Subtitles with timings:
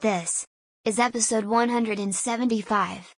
[0.00, 0.46] This
[0.86, 3.14] is episode 175.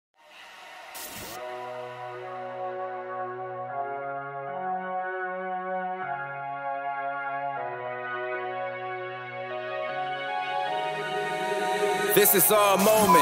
[12.15, 13.21] This is our moment.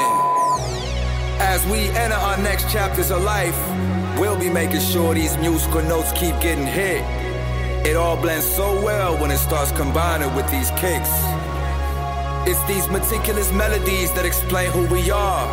[1.40, 3.58] As we enter our next chapters of life,
[4.20, 7.02] we'll be making sure these musical notes keep getting hit.
[7.84, 11.10] It all blends so well when it starts combining with these kicks.
[12.50, 15.46] It's these meticulous melodies that explain who we are,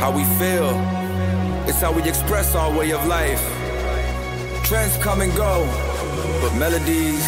[0.00, 0.70] how we feel.
[1.68, 3.42] It's how we express our way of life.
[4.64, 5.66] Trends come and go,
[6.40, 7.20] but melodies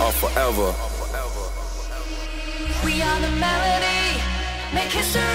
[0.00, 0.74] are forever.
[2.84, 4.20] We are the melody,
[4.74, 5.25] make history.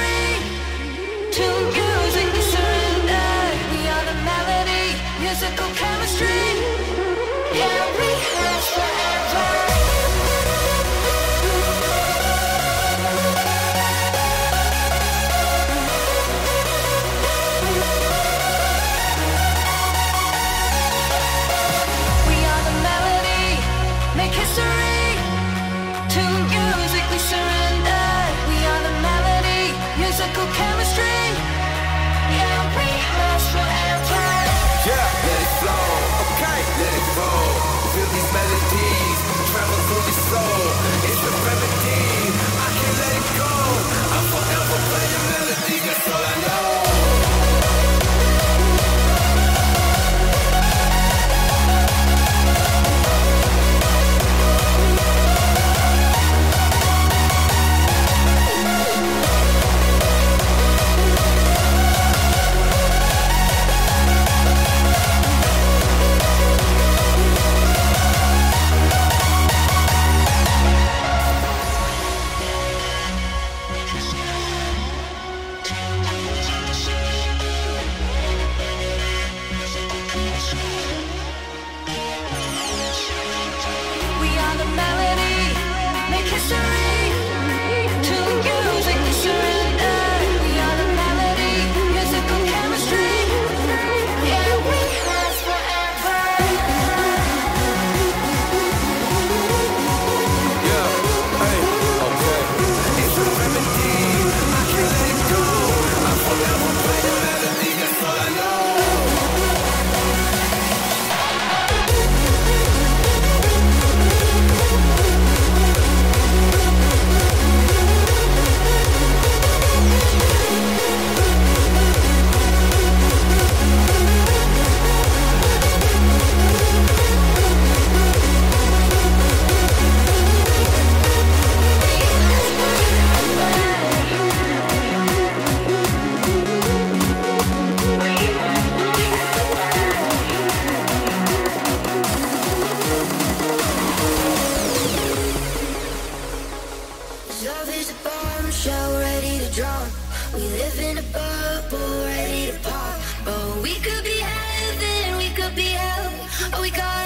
[156.51, 156.61] Hell.
[156.61, 157.00] We gonna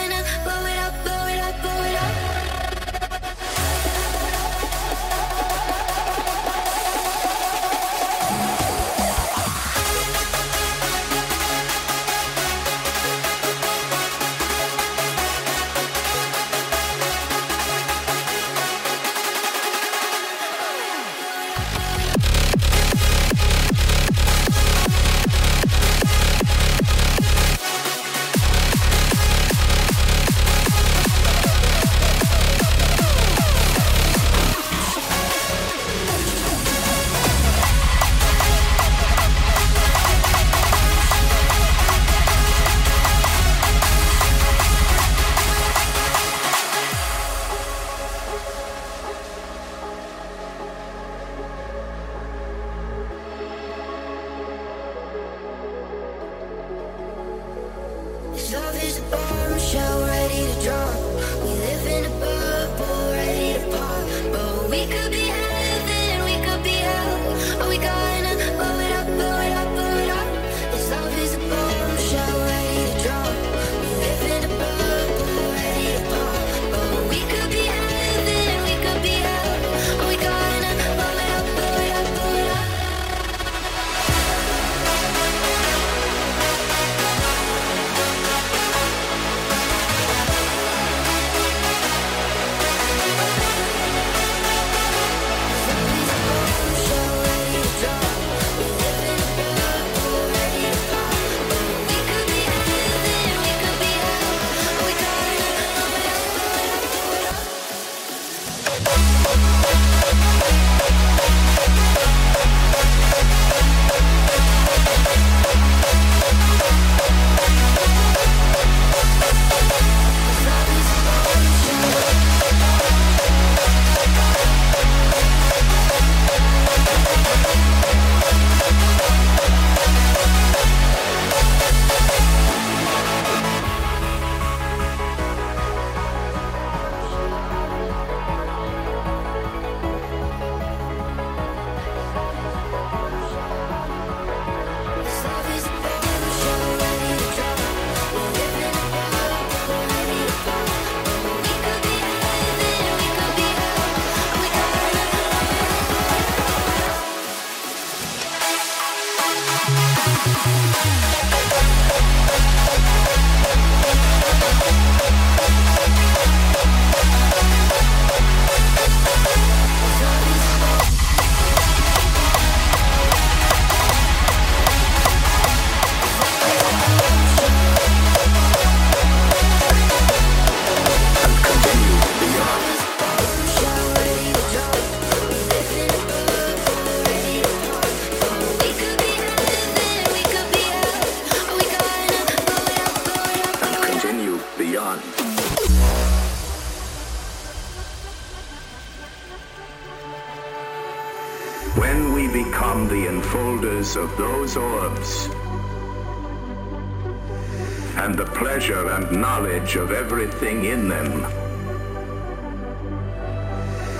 [209.76, 211.22] knowledge of everything in them,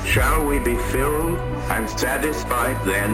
[0.06, 1.38] shall we be filled
[1.70, 3.12] and satisfied then?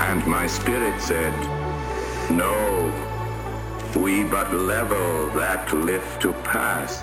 [0.00, 1.34] And my spirit said,
[2.30, 2.92] No,
[3.96, 7.02] we but level that lift to pass.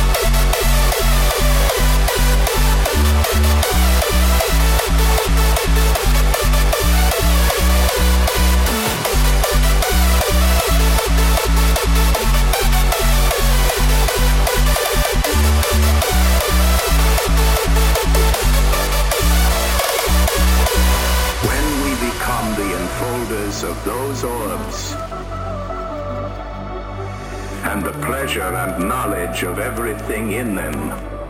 [27.71, 31.20] and the pleasure and knowledge of everything in them,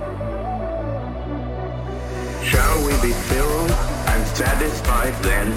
[3.02, 5.52] be filled and satisfied then?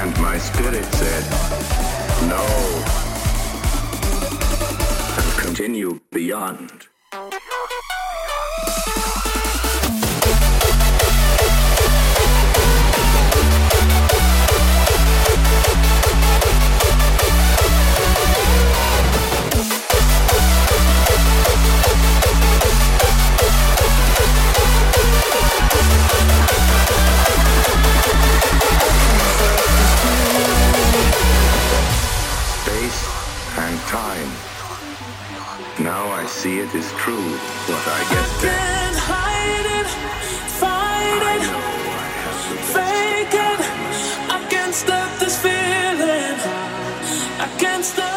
[0.00, 1.24] And my spirit said,
[2.28, 2.44] No.
[5.16, 6.91] And continue beyond.
[33.92, 34.30] Time.
[35.78, 37.28] Now I see it is true
[37.68, 38.56] what I guessed then.
[38.56, 39.90] Can't hide it,
[40.60, 41.68] fight I it, know
[42.00, 43.60] I have to fake it.
[44.36, 46.38] I can't stop this feeling.
[47.44, 48.11] I can't stop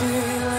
[0.00, 0.49] feel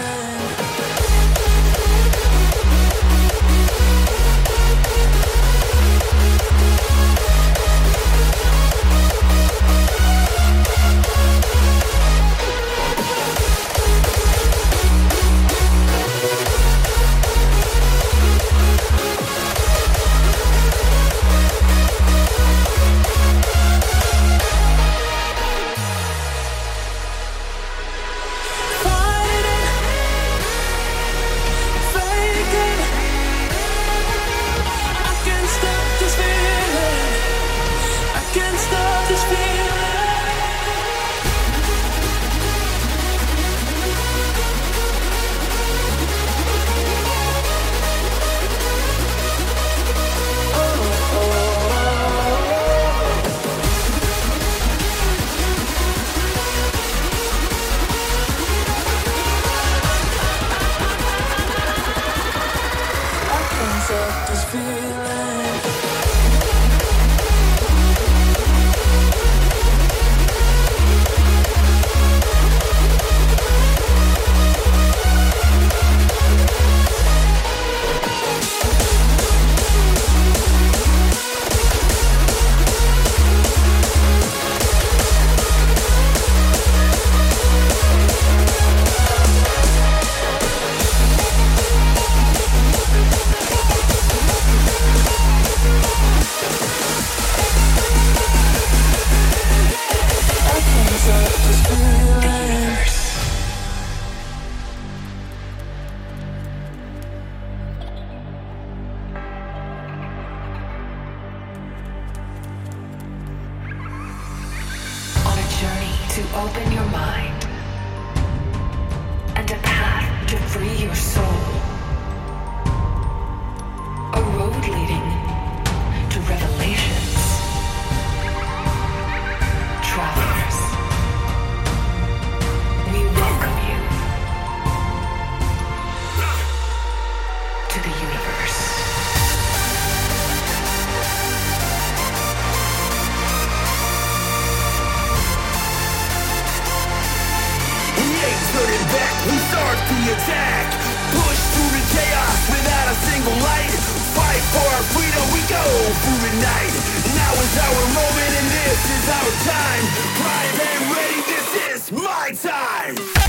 [149.92, 150.66] the attack.
[151.12, 153.72] Push through the chaos without a single light.
[154.16, 155.64] Fight for our freedom, we go
[156.02, 156.74] through the night.
[157.12, 159.84] Now is our moment and this is our time.
[160.20, 163.21] Prime and ready, this is my time.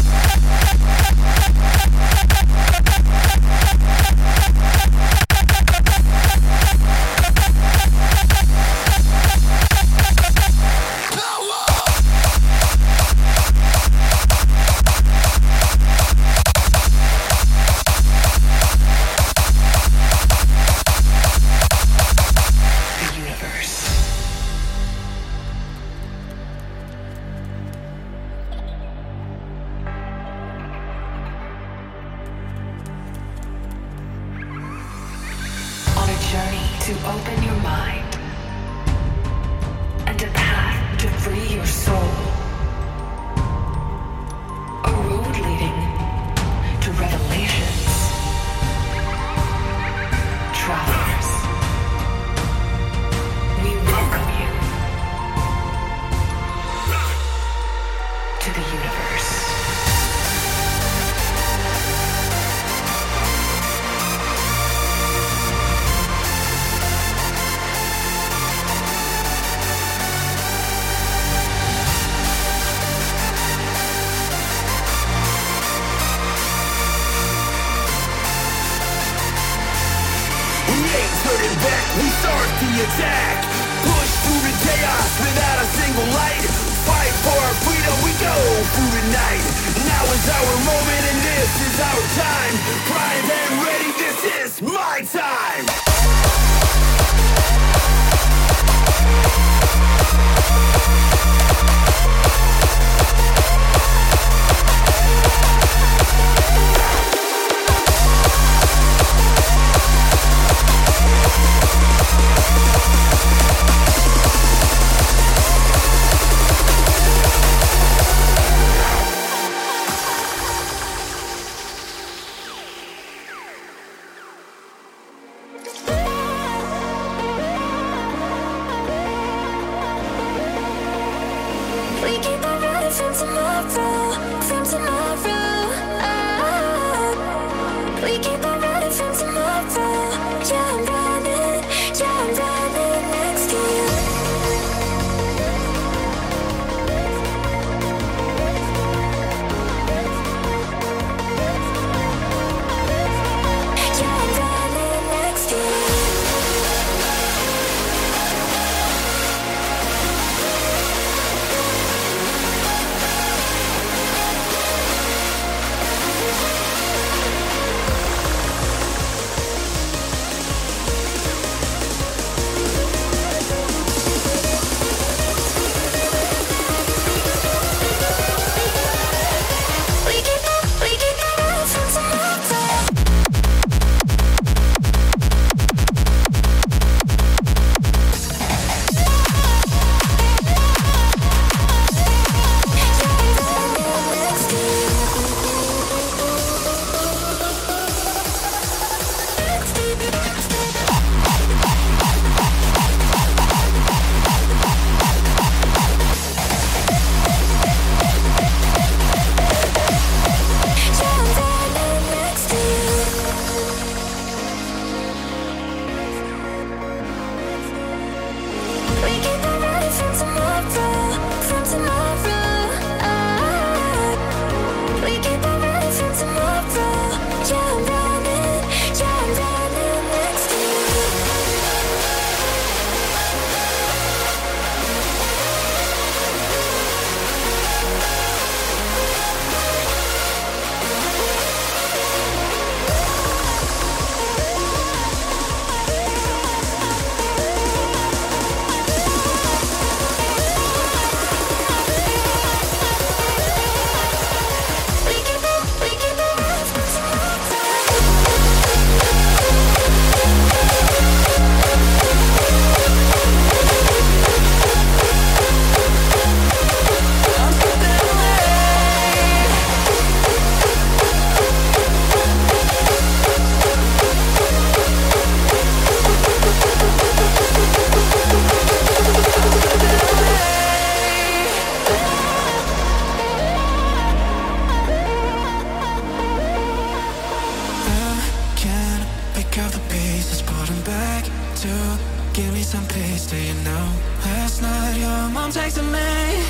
[292.73, 293.93] rest in peace to you now.
[294.25, 296.43] Last night your mom texted me,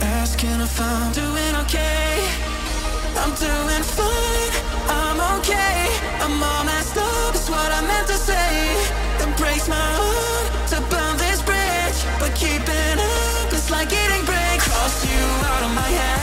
[0.00, 2.24] asking if I'm doing okay.
[3.16, 4.52] I'm doing fine,
[4.88, 5.88] I'm okay.
[6.20, 8.76] I'm all messed up, is what I meant to say.
[9.22, 14.60] It breaks my heart to burn this bridge, but keeping up is like eating bread.
[14.60, 16.21] Cross you out of my head.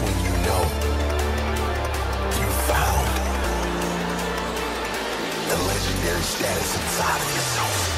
[0.00, 0.62] When you know
[2.38, 3.08] you found
[5.48, 7.97] the legendary status inside of yourself.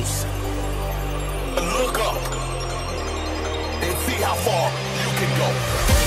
[0.00, 2.16] look up
[3.82, 5.99] and see how far you can go.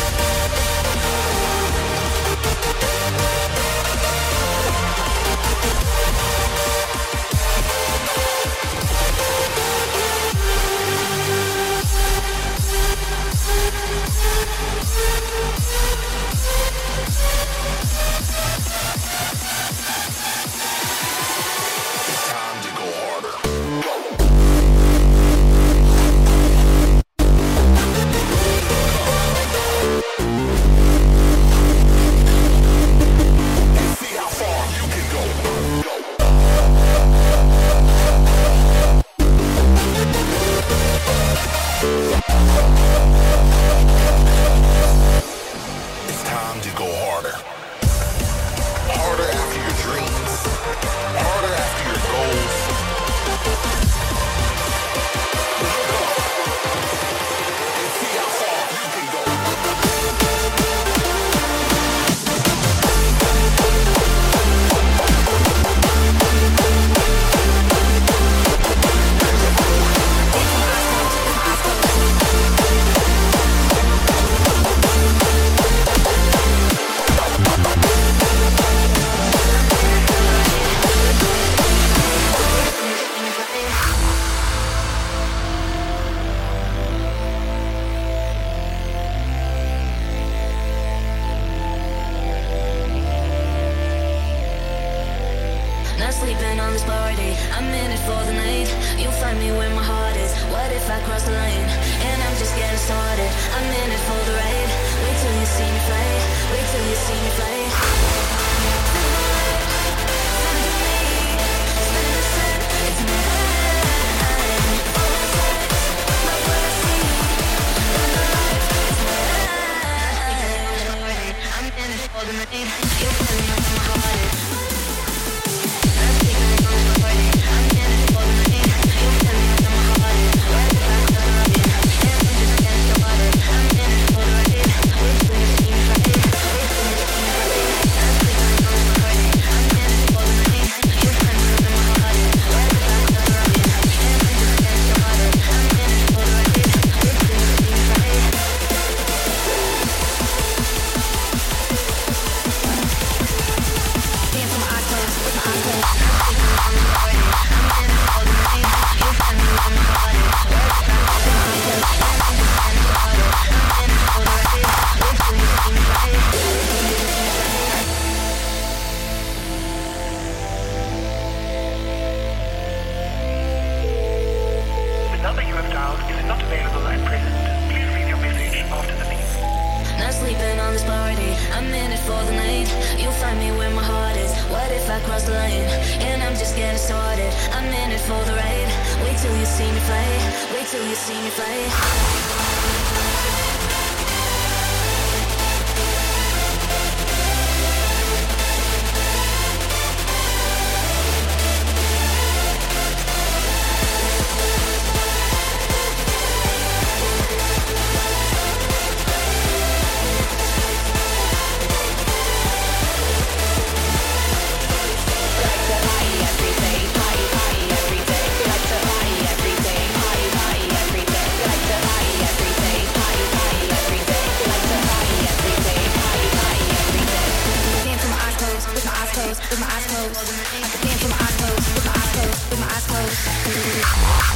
[229.39, 230.29] With my closed, with my eyes closed.
[230.29, 234.33] I can dance with my eyes closed, with my eyes closed, with my eyes closed.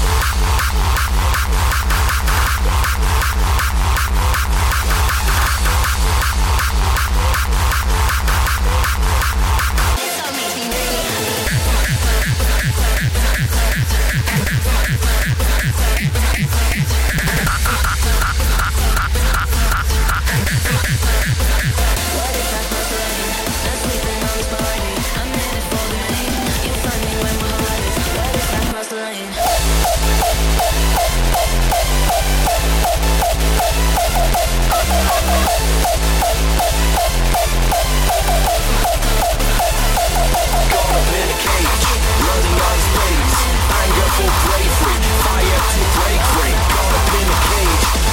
[18.58, 18.97] Cross the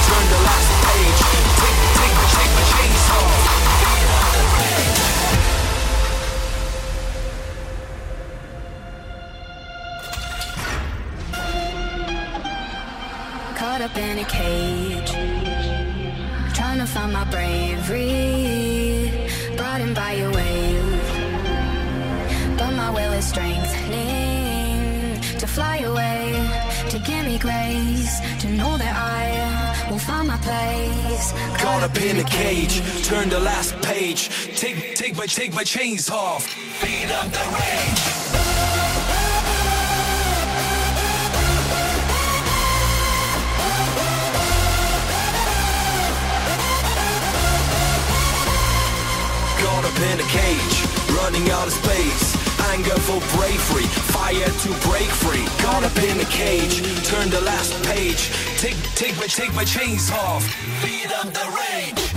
[0.05, 1.19] turn the last page.
[1.31, 3.34] Take, take, take my
[23.25, 26.49] will strengthening to fly away,
[26.89, 31.33] to give me grace, to know that I will find my place.
[31.61, 34.29] Caught up in a cage, turn the last page.
[34.57, 36.45] Take, take my, take my chains off.
[36.47, 38.03] Feed up the rage.
[49.61, 50.85] Caught up in a cage,
[51.17, 52.34] running out of space.
[52.75, 55.45] Anger for bravery, fire to break free.
[55.63, 58.29] Caught up in a cage, turn the last page.
[58.57, 60.43] Take, take my, take my chains off.
[60.83, 62.11] Feed up the rage.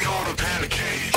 [0.00, 1.12] Caught up in a cage.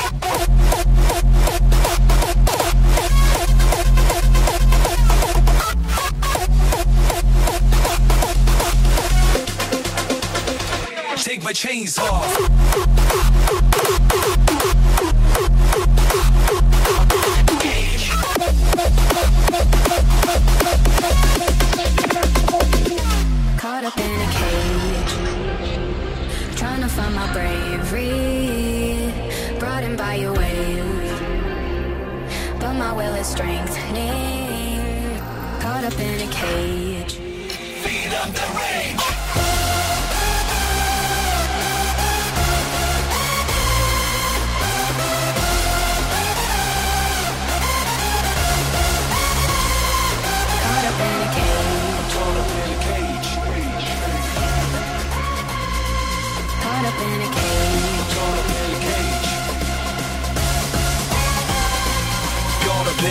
[11.24, 12.94] Take my chains off.
[33.26, 35.20] Is strengthening.
[35.60, 37.14] Caught up in a cage.
[37.14, 39.64] Feed up the rage.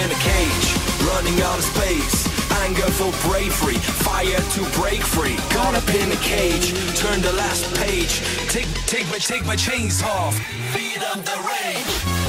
[0.01, 0.75] Cage,
[1.07, 2.27] running out of space.
[2.63, 5.37] Anger for bravery, fire to break free.
[5.51, 8.21] Caught up in a cage, turn the last page.
[8.49, 10.39] Take, take my, take my chains off.
[10.73, 12.25] Feed up the rage.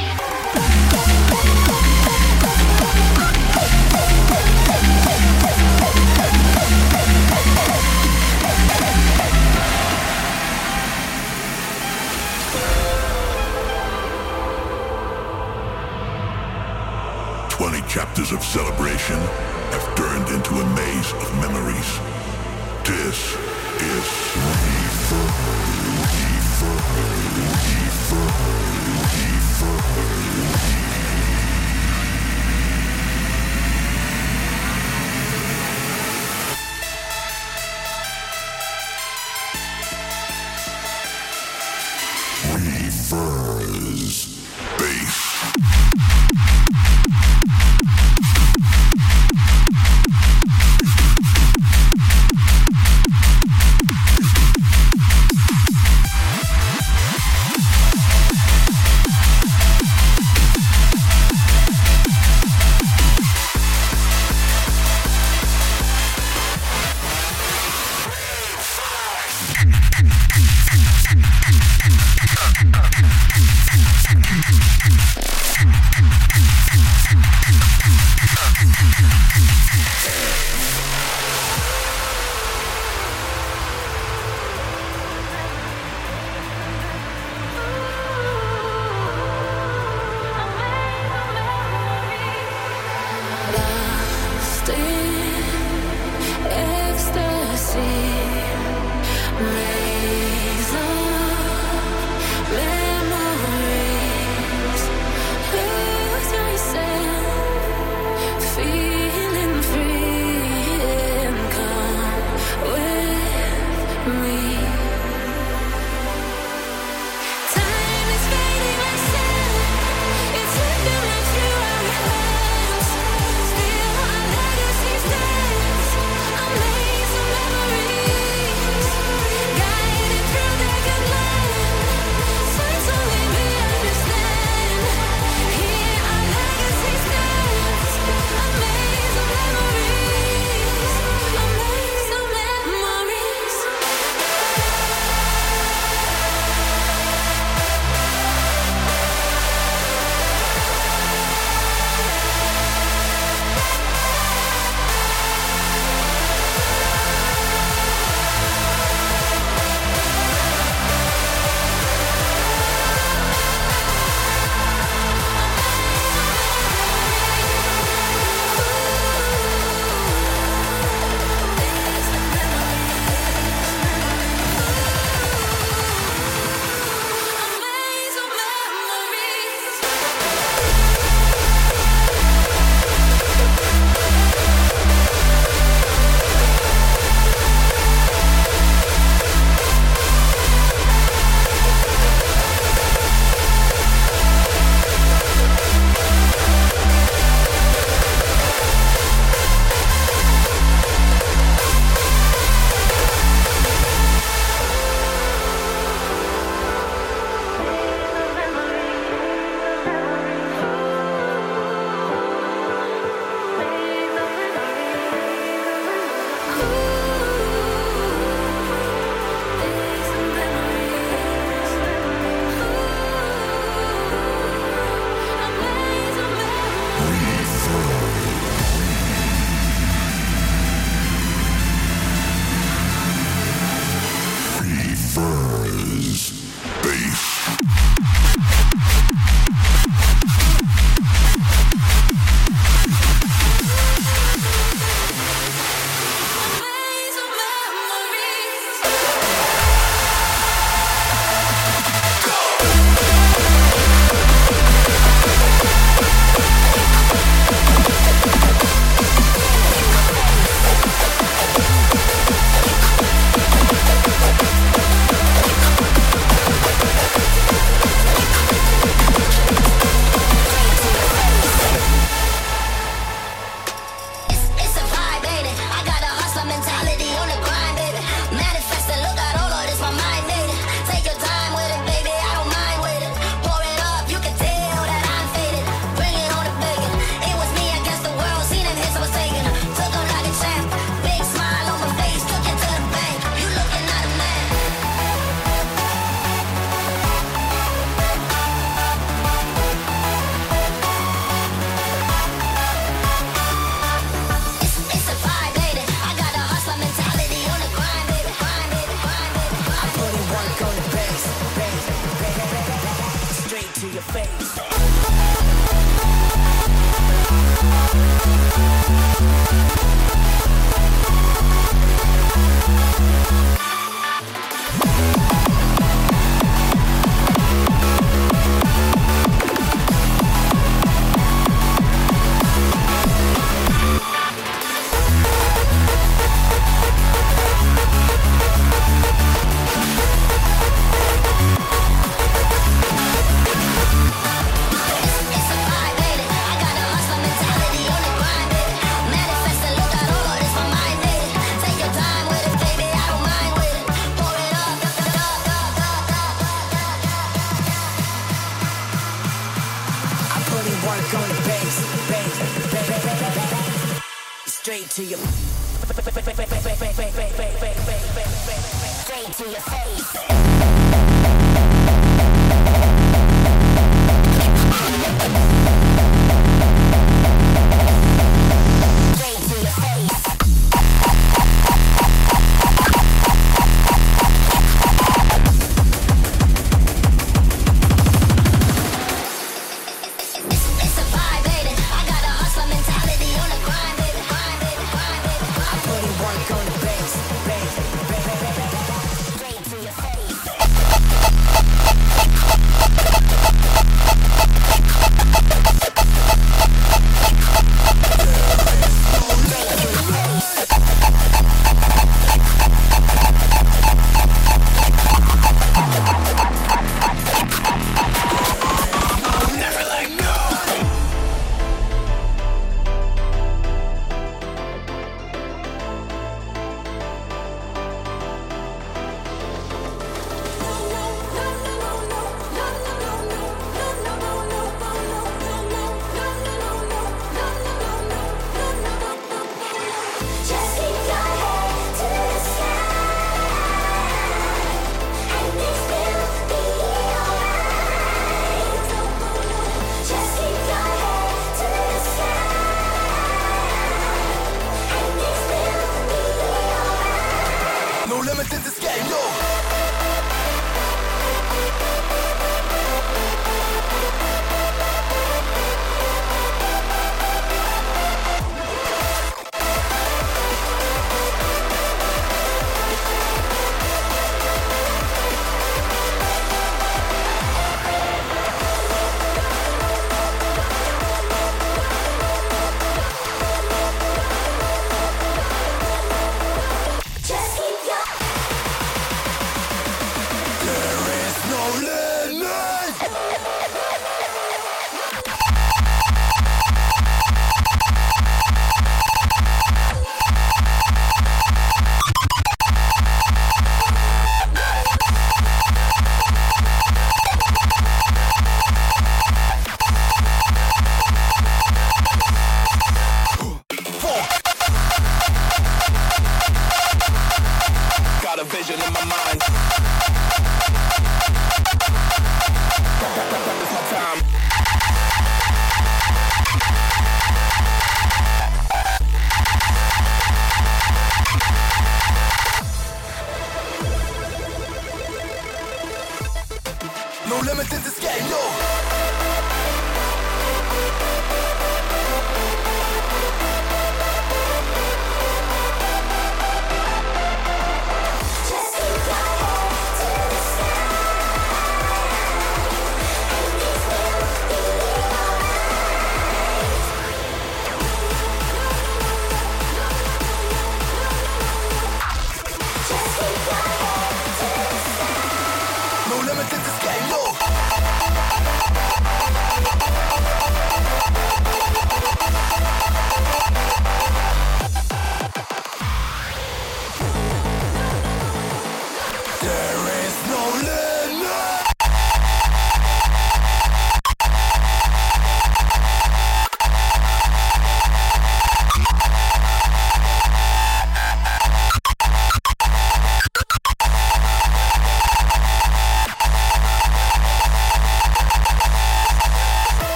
[18.14, 19.18] chapters of celebration
[19.72, 21.98] have turned into a maze of memories.
[22.84, 23.34] This
[23.80, 24.34] is
[29.66, 30.73] Reverze